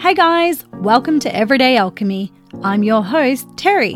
[0.00, 2.32] Hey guys, welcome to Everyday Alchemy.
[2.62, 3.94] I'm your host, Terry.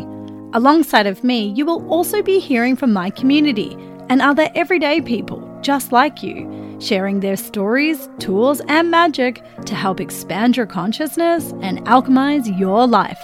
[0.51, 3.77] Alongside of me, you will also be hearing from my community
[4.09, 10.01] and other everyday people just like you, sharing their stories, tools, and magic to help
[10.01, 13.17] expand your consciousness and alchemize your life.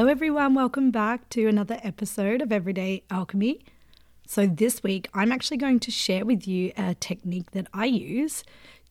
[0.00, 0.54] Hello, everyone.
[0.54, 3.60] Welcome back to another episode of Everyday Alchemy.
[4.26, 8.42] So, this week I'm actually going to share with you a technique that I use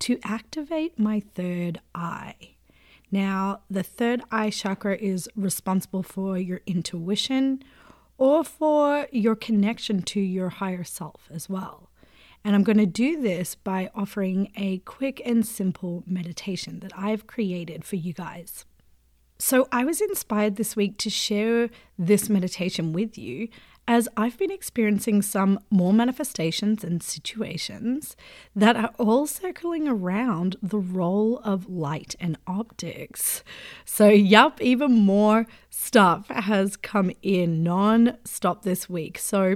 [0.01, 2.35] to activate my third eye.
[3.11, 7.63] Now, the third eye chakra is responsible for your intuition
[8.19, 11.89] or for your connection to your higher self as well.
[12.45, 17.25] And I'm going to do this by offering a quick and simple meditation that I've
[17.25, 18.63] created for you guys.
[19.41, 23.47] So, I was inspired this week to share this meditation with you
[23.88, 28.17] as I've been experiencing some more manifestations and situations
[28.53, 33.41] that are all circling around the role of light and optics.
[33.86, 39.17] So, yup, even more stuff has come in non stop this week.
[39.17, 39.56] So,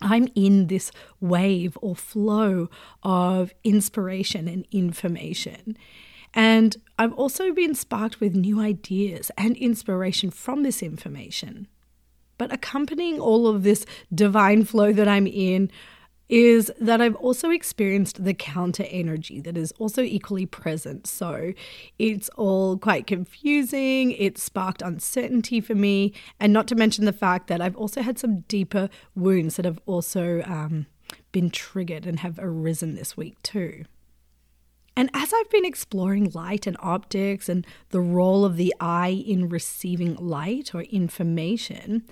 [0.00, 0.90] I'm in this
[1.20, 2.70] wave or flow
[3.02, 5.76] of inspiration and information.
[6.34, 11.68] And I've also been sparked with new ideas and inspiration from this information.
[12.36, 15.70] But accompanying all of this divine flow that I'm in
[16.28, 21.06] is that I've also experienced the counter energy that is also equally present.
[21.06, 21.52] So
[21.98, 24.12] it's all quite confusing.
[24.12, 26.12] It sparked uncertainty for me.
[26.40, 29.80] And not to mention the fact that I've also had some deeper wounds that have
[29.86, 30.86] also um,
[31.30, 33.84] been triggered and have arisen this week too.
[34.96, 39.48] And as I've been exploring light and optics and the role of the eye in
[39.48, 42.04] receiving light or information,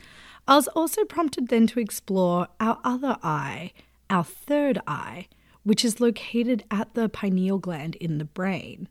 [0.49, 3.73] I was also prompted then to explore our other eye,
[4.11, 5.29] our third eye,
[5.63, 8.89] which is located at the pineal gland in the brain.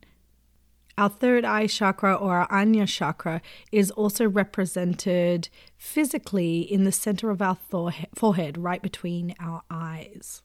[0.98, 3.42] Our third eye chakra or our Ajna chakra
[3.72, 7.58] is also represented physically in the center of our
[8.16, 10.44] forehead, right between our eyes.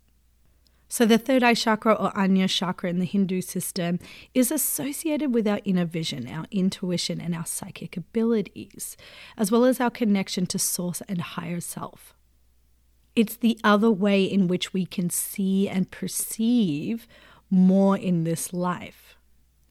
[0.88, 3.98] So, the third eye chakra or Ajna chakra in the Hindu system
[4.34, 8.96] is associated with our inner vision, our intuition, and our psychic abilities,
[9.36, 12.14] as well as our connection to source and higher self.
[13.16, 17.08] It's the other way in which we can see and perceive
[17.50, 19.16] more in this life.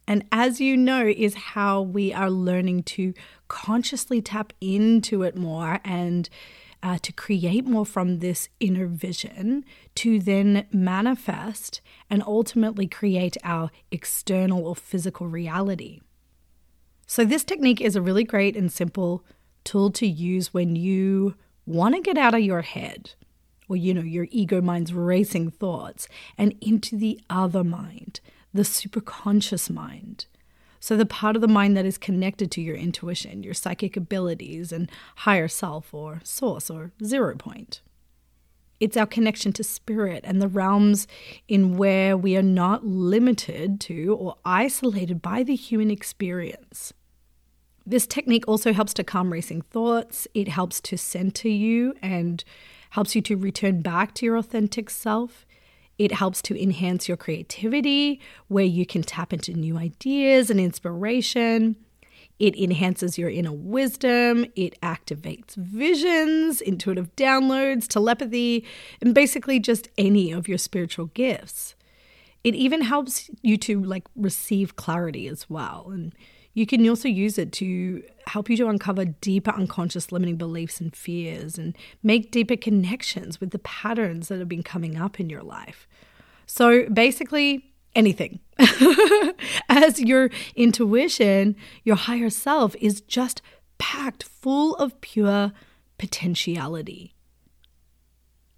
[0.07, 3.13] And as you know, is how we are learning to
[3.47, 6.29] consciously tap into it more and
[6.85, 9.65] uh, to create more from this inner vision
[9.95, 11.81] to then manifest
[12.11, 15.99] and ultimately create our external or physical reality.
[17.07, 19.25] So, this technique is a really great and simple
[19.63, 21.33] tool to use when you
[21.65, 23.13] want to get out of your head
[23.67, 26.07] or, you know, your ego mind's racing thoughts
[26.37, 28.19] and into the other mind,
[28.53, 30.27] the superconscious mind.
[30.85, 34.71] So, the part of the mind that is connected to your intuition, your psychic abilities,
[34.71, 37.81] and higher self or source or zero point.
[38.79, 41.07] It's our connection to spirit and the realms
[41.47, 46.93] in where we are not limited to or isolated by the human experience.
[47.83, 50.27] This technique also helps to calm racing thoughts.
[50.35, 52.43] It helps to center you and
[52.91, 55.47] helps you to return back to your authentic self.
[55.97, 61.77] It helps to enhance your creativity, where you can tap into new ideas and inspiration.
[62.37, 64.45] It enhances your inner wisdom.
[64.55, 68.65] It activates visions, intuitive downloads, telepathy,
[69.01, 71.75] and basically just any of your spiritual gifts.
[72.43, 75.89] It even helps you to like receive clarity as well.
[75.91, 76.13] And
[76.55, 80.95] you can also use it to help you to uncover deeper unconscious limiting beliefs and
[80.95, 85.43] fears and make deeper connections with the patterns that have been coming up in your
[85.43, 85.85] life.
[86.47, 88.39] So basically, anything.
[89.69, 93.41] As your intuition, your higher self is just
[93.77, 95.51] packed full of pure
[95.97, 97.15] potentiality.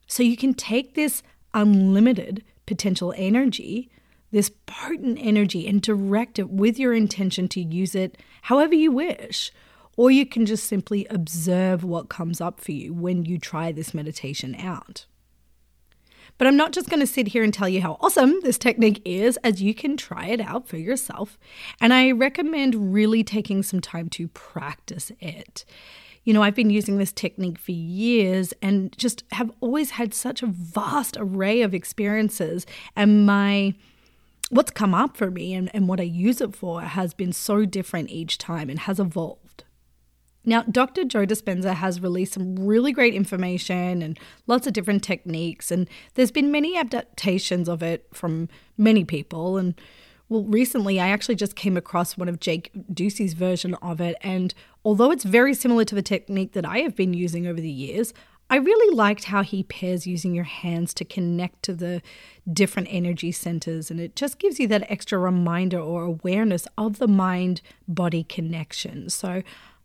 [0.05, 1.23] So you can take this
[1.55, 3.89] unlimited potential energy
[4.31, 9.51] this potent energy and direct it with your intention to use it however you wish.
[9.95, 13.95] Or you can just simply observe what comes up for you when you try this
[13.95, 15.07] meditation out.
[16.37, 19.01] But I'm not just going to sit here and tell you how awesome this technique
[19.05, 21.39] is, as you can try it out for yourself.
[21.81, 25.65] And I recommend really taking some time to practice it.
[26.25, 30.43] You know, I've been using this technique for years and just have always had such
[30.43, 32.67] a vast array of experiences.
[32.95, 33.73] And my
[34.49, 37.65] what's come up for me and, and what I use it for has been so
[37.65, 39.63] different each time and has evolved.
[40.45, 41.03] Now, Dr.
[41.03, 44.17] Joe Dispenza has released some really great information and
[44.47, 48.47] lots of different techniques, and there's been many adaptations of it from
[48.77, 49.57] many people.
[49.57, 49.75] And
[50.29, 54.53] well, recently I actually just came across one of Jake Ducey's version of it, and
[54.85, 58.13] although it's very similar to the technique that I have been using over the years,
[58.49, 62.01] I really liked how he pairs using your hands to connect to the
[62.51, 67.07] different energy centers, and it just gives you that extra reminder or awareness of the
[67.07, 69.09] mind body connection.
[69.09, 69.43] So,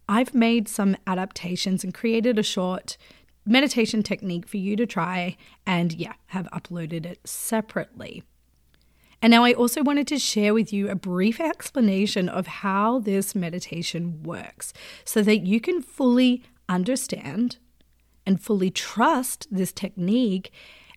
[0.08, 2.96] I've made some adaptations and created a short
[3.44, 5.36] meditation technique for you to try,
[5.66, 8.22] and yeah, have uploaded it separately.
[9.20, 13.34] And now I also wanted to share with you a brief explanation of how this
[13.34, 14.72] meditation works
[15.04, 17.58] so that you can fully understand
[18.26, 20.52] and fully trust this technique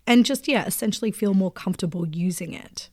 [0.08, 2.90] and just, yeah, essentially feel more comfortable using it.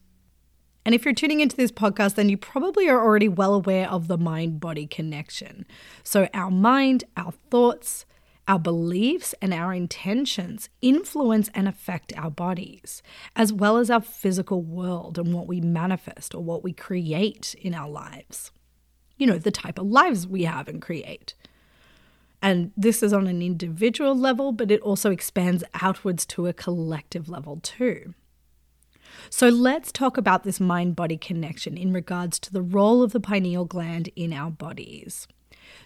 [0.84, 4.08] And if you're tuning into this podcast, then you probably are already well aware of
[4.08, 5.64] the mind body connection.
[6.02, 8.04] So, our mind, our thoughts,
[8.48, 13.00] our beliefs, and our intentions influence and affect our bodies,
[13.36, 17.74] as well as our physical world and what we manifest or what we create in
[17.74, 18.50] our lives.
[19.16, 21.34] You know, the type of lives we have and create.
[22.42, 27.28] And this is on an individual level, but it also expands outwards to a collective
[27.28, 28.14] level too.
[29.30, 33.20] So let's talk about this mind body connection in regards to the role of the
[33.20, 35.28] pineal gland in our bodies.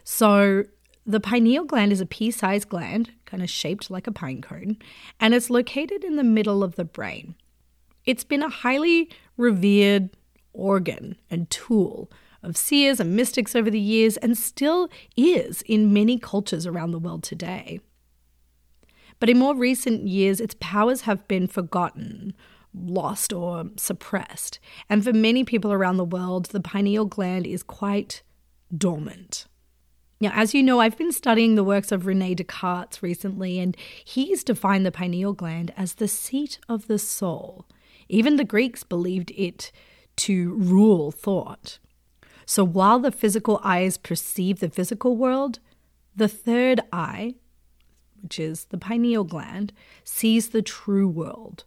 [0.03, 0.64] So,
[1.08, 4.79] the pineal gland is a pea sized gland, kind of shaped like a pine cone,
[5.20, 7.37] and it's located in the middle of the brain.
[8.05, 10.11] It's been a highly revered
[10.53, 12.11] organ and tool
[12.46, 16.98] of seers and mystics over the years and still is in many cultures around the
[16.98, 17.81] world today.
[19.19, 22.34] But in more recent years, its powers have been forgotten
[22.75, 24.58] lost or suppressed.
[24.88, 28.22] And for many people around the world, the pineal gland is quite
[28.76, 29.46] dormant.
[30.20, 34.43] Now, as you know, I've been studying the works of Rene Descartes recently, and he's
[34.43, 37.66] defined the pineal gland as the seat of the soul.
[38.08, 39.72] Even the Greeks believed it
[40.16, 41.78] to rule thought.
[42.46, 45.58] So while the physical eyes perceive the physical world,
[46.14, 47.34] the third eye,
[48.22, 49.72] which is the pineal gland,
[50.04, 51.64] sees the true world,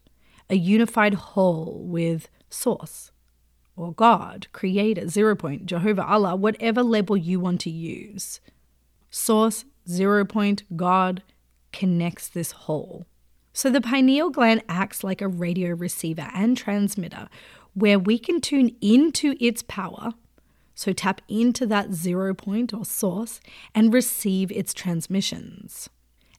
[0.50, 3.12] a unified whole with Source
[3.76, 8.40] or God, Creator, Zero Point, Jehovah, Allah, whatever label you want to use.
[9.10, 11.24] Source, Zero Point, God
[11.72, 13.06] connects this whole.
[13.54, 17.30] So the pineal gland acts like a radio receiver and transmitter
[17.74, 20.14] where we can tune into its power.
[20.80, 23.42] So tap into that zero point or source
[23.76, 25.90] and receive its transmissions.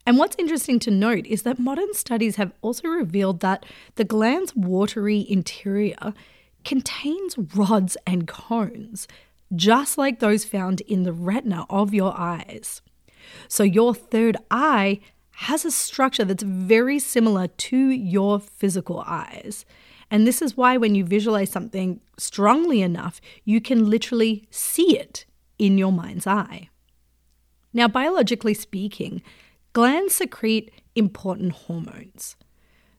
[0.07, 3.67] And what's interesting to note is that modern studies have also revealed that
[3.97, 6.15] the gland's watery interior
[6.65, 9.07] contains rods and cones,
[9.55, 12.81] just like those found in the retina of your eyes.
[13.47, 15.01] So, your third eye
[15.33, 19.67] has a structure that's very similar to your physical eyes.
[20.11, 25.25] And this is why, when you visualize something strongly enough, you can literally see it
[25.59, 26.69] in your mind's eye.
[27.73, 29.23] Now, biologically speaking,
[29.73, 32.35] Glands secrete important hormones.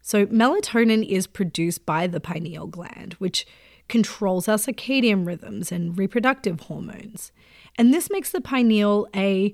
[0.02, 3.46] So, melatonin is produced by the pineal gland, which
[3.90, 7.34] controls our circadian rhythms and reproductive hormones.
[7.78, 9.54] And this makes the pineal a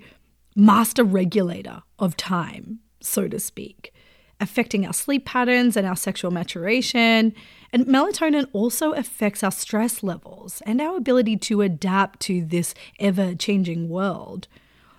[0.56, 3.94] master regulator of time, so to speak,
[4.39, 7.33] affecting our sleep patterns and our sexual maturation.
[7.73, 13.35] And melatonin also affects our stress levels and our ability to adapt to this ever
[13.35, 14.47] changing world.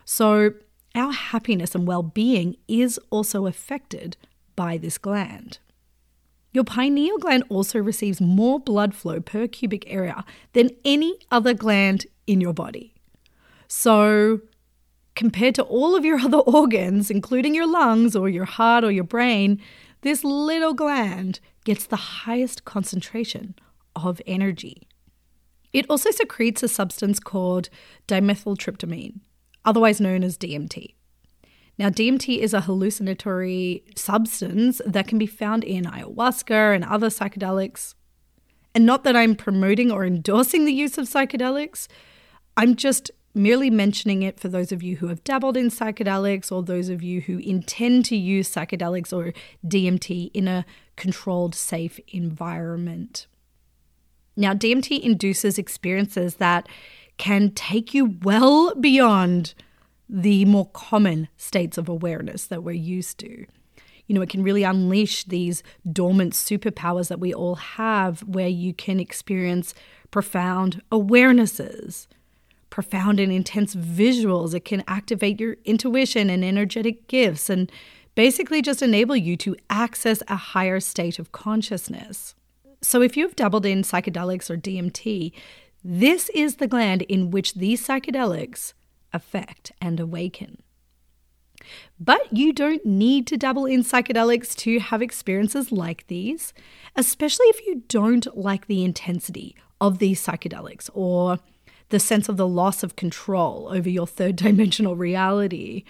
[0.04, 0.54] So,
[0.95, 4.16] our happiness and well being is also affected
[4.57, 5.59] by this gland.
[6.52, 12.07] Your pineal gland also receives more blood flow per cubic area than any other gland
[12.26, 12.95] in your body.
[13.68, 14.40] So,
[15.19, 19.05] compared to all of your other organs, including your lungs or your heart or your
[19.05, 19.61] brain,
[20.03, 23.57] this little gland gets the highest concentration
[23.97, 24.87] of energy.
[25.73, 27.69] It also secretes a substance called
[28.07, 29.21] dimethyltryptamine,
[29.65, 30.95] otherwise known as DMT.
[31.79, 37.95] Now, DMT is a hallucinatory substance that can be found in ayahuasca and other psychedelics.
[38.73, 41.89] And not that I'm promoting or endorsing the use of psychedelics,
[42.57, 46.62] I'm just merely mentioning it for those of you who have dabbled in psychedelics or
[46.62, 49.33] those of you who intend to use psychedelics or
[49.66, 50.66] DMT in a
[50.97, 53.26] controlled, safe environment.
[54.37, 56.68] Now, DMT induces experiences that
[57.16, 59.54] can take you well beyond
[60.09, 63.47] the more common states of awareness that we're used to.
[64.07, 68.73] You know, it can really unleash these dormant superpowers that we all have, where you
[68.73, 69.75] can experience
[70.11, 72.07] profound awarenesses,
[72.71, 74.55] profound and intense visuals.
[74.55, 77.71] It can activate your intuition and energetic gifts and
[78.15, 82.35] basically just enable you to access a higher state of consciousness.
[82.81, 85.33] So, if you've dabbled in psychedelics or DMT,
[85.83, 88.73] this is the gland in which these psychedelics
[89.13, 90.63] affect and awaken.
[91.99, 96.53] But you don't need to dabble in psychedelics to have experiences like these,
[96.97, 101.39] especially if you don't like the intensity of these psychedelics or
[101.90, 105.85] the sense of the loss of control over your third dimensional reality.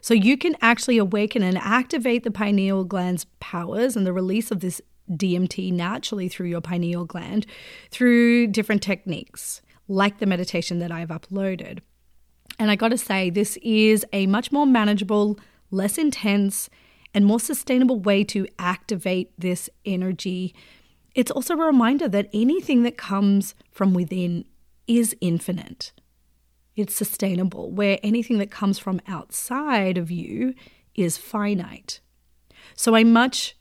[0.00, 4.60] So you can actually awaken and activate the pineal gland's powers and the release of
[4.60, 7.46] this DMT naturally through your pineal gland
[7.90, 11.80] through different techniques, like the meditation that I've uploaded.
[12.58, 15.38] And I got to say, this is a much more manageable,
[15.70, 16.70] less intense,
[17.14, 20.54] and more sustainable way to activate this energy.
[21.14, 24.44] It's also a reminder that anything that comes from within
[24.86, 25.92] is infinite.
[26.76, 30.54] It's sustainable, where anything that comes from outside of you
[30.94, 32.00] is finite.
[32.74, 33.56] So I much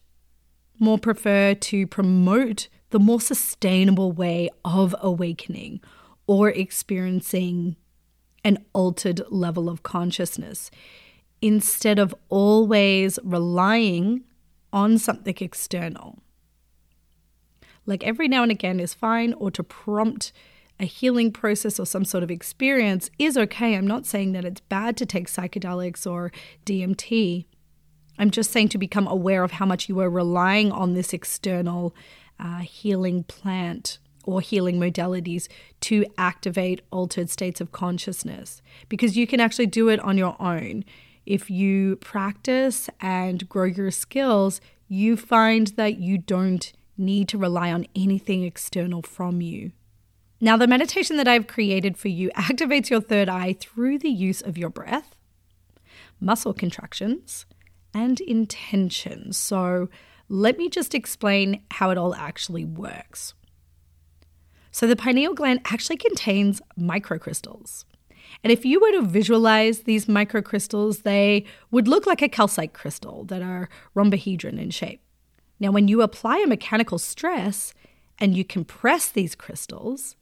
[0.80, 5.82] more prefer to promote the more sustainable way of awakening
[6.28, 7.76] or experiencing
[8.44, 10.70] an altered level of consciousness
[11.42, 14.24] instead of always relying
[14.72, 16.20] on something external.
[17.86, 20.32] Like every now and again is fine, or to prompt
[20.80, 23.76] a healing process or some sort of experience is okay.
[23.76, 26.32] I'm not saying that it's bad to take psychedelics or
[26.66, 27.46] DMT.
[28.18, 31.96] I'm just saying to become aware of how much you are relying on this external
[32.40, 35.48] uh, healing plant or healing modalities
[35.82, 40.84] to activate altered states of consciousness because you can actually do it on your own.
[41.26, 47.72] If you practice and grow your skills, you find that you don't need to rely
[47.72, 49.72] on anything external from you.
[50.46, 54.42] Now, the meditation that I've created for you activates your third eye through the use
[54.42, 55.16] of your breath,
[56.20, 57.48] muscle contractions,
[57.96, 59.34] and intention.
[59.34, 59.90] So,
[60.30, 63.34] let me just explain how it all actually works.
[64.70, 67.86] So, the pineal gland actually contains microcrystals.
[68.44, 73.24] And if you were to visualize these microcrystals, they would look like a calcite crystal
[73.26, 75.02] that are rhombohedron in shape.
[75.60, 77.74] Now, when you apply a mechanical stress
[78.20, 80.16] and you compress these crystals,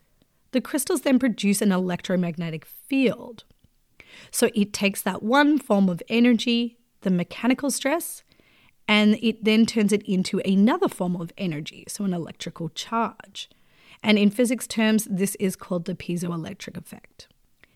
[0.53, 3.43] the crystals then produce an electromagnetic field.
[4.31, 8.23] So it takes that one form of energy, the mechanical stress,
[8.87, 13.49] and it then turns it into another form of energy, so an electrical charge.
[14.01, 17.27] And in physics terms, this is called the piezoelectric effect.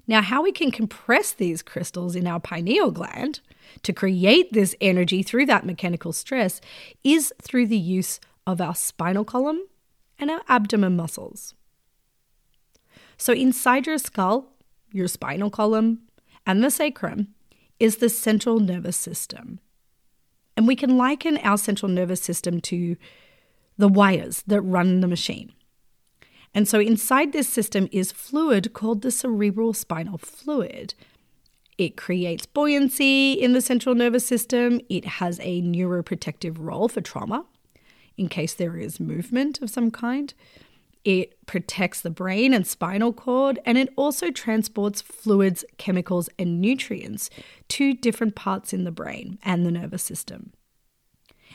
[0.08, 3.42] Now, how we can compress these crystals in our pineal gland
[3.84, 6.62] to create this energy through that mechanical stress
[7.04, 9.62] is through the use of our spinal column
[10.18, 11.54] and our abdomen muscles.
[13.18, 14.54] So, inside your skull,
[14.92, 16.00] your spinal column,
[16.46, 17.30] and the sacrum
[17.80, 19.60] is the central nervous system.
[20.56, 22.96] And we can liken our central nervous system to
[23.78, 25.54] the wires that run the machine.
[26.54, 30.96] And so inside this system is fluid called the cerebral spinal fluid.
[31.78, 34.82] It creates buoyancy in the central nervous system.
[34.90, 37.46] It has a neuroprotective role for trauma
[38.18, 40.34] in case there is movement of some kind.
[41.08, 47.30] It protects the brain and spinal cord, and it also transports fluids, chemicals, and nutrients
[47.70, 50.52] to different parts in the brain and the nervous system.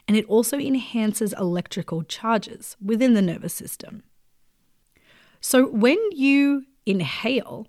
[0.09, 4.05] And it also enhances electrical charges within the nervous system.
[5.43, 7.67] So when you inhale,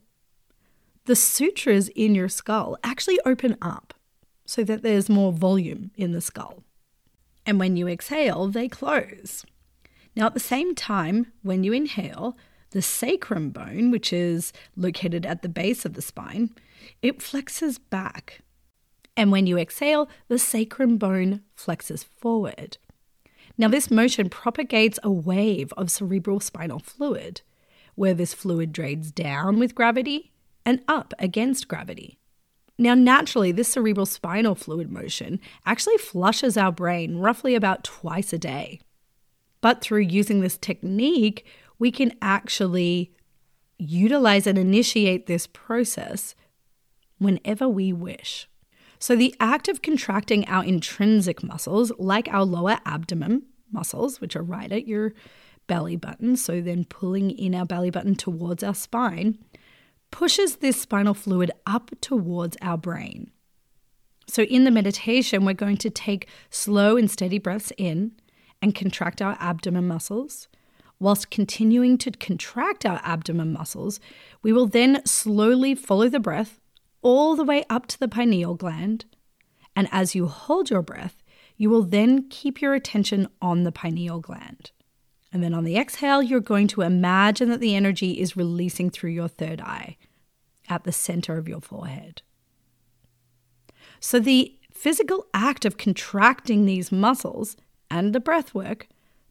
[1.03, 3.93] the sutras in your skull actually open up
[4.45, 6.63] so that there's more volume in the skull.
[7.45, 9.43] And when you exhale, they close.
[10.15, 12.37] Now, at the same time, when you inhale,
[12.71, 16.51] the sacrum bone, which is located at the base of the spine,
[17.01, 18.41] it flexes back.
[19.15, 22.77] And when you exhale, the sacrum bone flexes forward.
[23.57, 27.41] Now, this motion propagates a wave of cerebral spinal fluid
[27.95, 30.31] where this fluid drains down with gravity
[30.65, 32.17] and up against gravity.
[32.79, 38.39] Now, naturally, this cerebral spinal fluid motion actually flushes our brain roughly about twice a
[38.39, 38.81] day.
[39.63, 41.45] But through using this technique,
[41.79, 43.13] we can actually
[43.77, 46.35] utilize and initiate this process
[47.17, 48.49] whenever we wish.
[48.99, 54.43] So, the act of contracting our intrinsic muscles, like our lower abdomen muscles, which are
[54.43, 55.13] right at your
[55.65, 59.37] belly button, so then pulling in our belly button towards our spine,
[60.11, 63.31] pushes this spinal fluid up towards our brain.
[64.27, 68.11] So, in the meditation, we're going to take slow and steady breaths in
[68.63, 70.47] and contract our abdomen muscles
[70.97, 73.99] whilst continuing to contract our abdomen muscles,
[74.41, 76.61] we will then slowly follow the breath
[77.01, 79.03] all the way up to the pineal gland.
[79.75, 81.21] And as you hold your breath,
[81.57, 84.71] you will then keep your attention on the pineal gland.
[85.33, 89.09] And then on the exhale, you're going to imagine that the energy is releasing through
[89.09, 89.97] your third eye
[90.69, 92.21] at the center of your forehead.
[93.99, 97.57] So, the physical act of contracting these muscles
[97.93, 98.87] and the breath work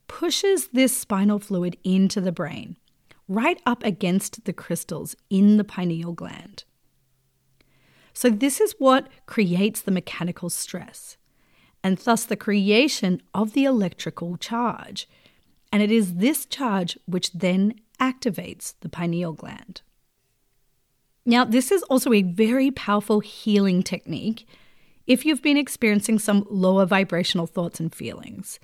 [0.06, 2.76] pushes this spinal fluid into the brain,
[3.26, 6.62] right up against the crystals in the pineal gland.
[8.12, 11.16] So, this is what creates the mechanical stress,
[11.82, 15.08] and thus the creation of the electrical charge.
[15.72, 19.82] And it is this charge which then activates the pineal gland.
[21.26, 24.46] Now, this is also a very powerful healing technique
[25.06, 28.58] if you've been experiencing some lower vibrational thoughts and feelings,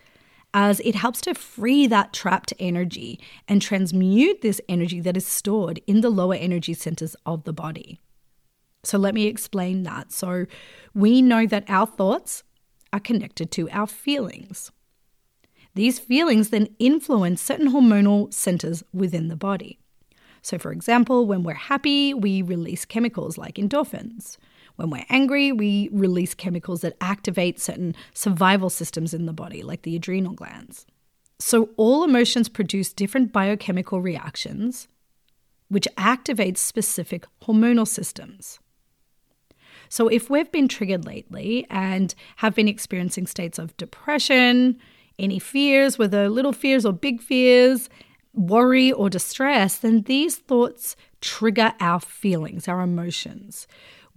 [0.55, 5.81] as it helps to free that trapped energy and transmute this energy that is stored
[5.87, 8.01] in the lower energy centers of the body.
[8.85, 10.13] So, let me explain that.
[10.13, 10.47] So,
[10.95, 12.45] we know that our thoughts
[12.93, 14.71] are connected to our feelings.
[15.75, 19.79] These feelings then influence certain hormonal centers within the body.
[20.43, 24.39] So, for example, when we're happy, we release chemicals like endorphins.
[24.79, 29.83] When we're angry, we release chemicals that activate certain survival systems in the body, like
[29.83, 30.87] the adrenal glands.
[31.41, 34.87] So, all emotions produce different biochemical reactions,
[35.69, 38.61] which activate specific hormonal systems.
[39.89, 44.79] So, if we've been triggered lately and have been experiencing states of depression,
[45.19, 47.89] any fears, whether little fears or big fears,
[48.33, 53.67] worry or distress, then these thoughts trigger our feelings, our emotions,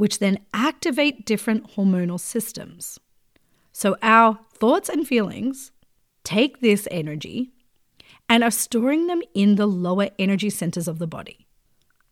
[0.01, 2.99] which then activate different hormonal systems.
[3.71, 5.71] So our thoughts and feelings
[6.23, 7.51] take this energy
[8.27, 11.45] and are storing them in the lower energy centers of the body.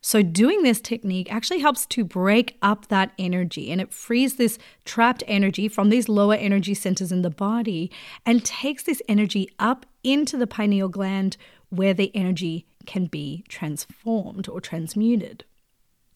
[0.02, 4.60] So, doing this technique actually helps to break up that energy and it frees this
[4.86, 7.92] trapped energy from these lower energy centers in the body
[8.24, 11.38] and takes this energy up into the pineal gland
[11.70, 15.44] where the energy can be transformed or transmuted.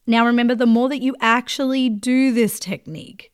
[0.06, 3.34] Now, remember, the more that you actually do this technique,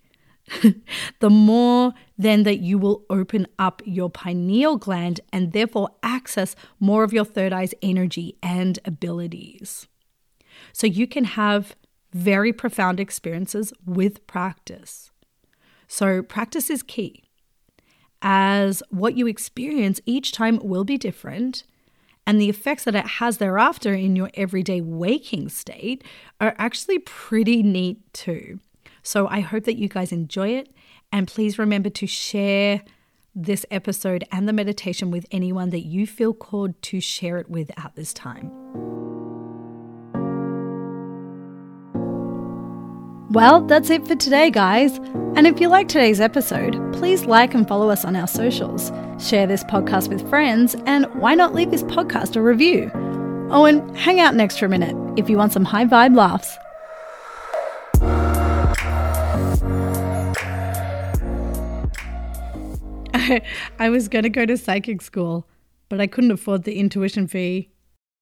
[1.19, 7.03] the more then that you will open up your pineal gland and therefore access more
[7.03, 9.87] of your third eye's energy and abilities.
[10.73, 11.75] So you can have
[12.13, 15.11] very profound experiences with practice.
[15.87, 17.23] So, practice is key,
[18.21, 21.63] as what you experience each time will be different
[22.29, 26.03] and the effects that it has thereafter in your everyday waking state
[26.39, 28.59] are actually pretty neat too.
[29.01, 30.69] So I hope that you guys enjoy it.
[31.11, 32.83] And please remember to share
[33.33, 37.71] this episode and the meditation with anyone that you feel called to share it with
[37.83, 38.51] at this time.
[43.31, 44.99] Well, that's it for today, guys.
[45.35, 49.45] And if you like today's episode, please like and follow us on our socials, share
[49.45, 52.91] this podcast with friends, and why not leave this podcast a review?
[53.51, 56.55] Oh, and hang out next for a minute if you want some high vibe laughs.
[63.79, 65.47] I was going to go to psychic school,
[65.87, 67.69] but I couldn't afford the intuition fee.